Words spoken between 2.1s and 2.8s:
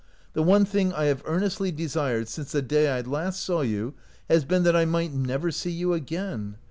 since the